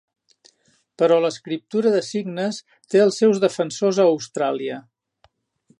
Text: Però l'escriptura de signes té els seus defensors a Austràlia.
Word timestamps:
Però 1.01 1.17
l'escriptura 1.25 1.91
de 1.97 2.01
signes 2.07 2.61
té 2.95 3.03
els 3.05 3.21
seus 3.23 3.43
defensors 3.45 4.01
a 4.01 4.07
Austràlia. 4.15 4.81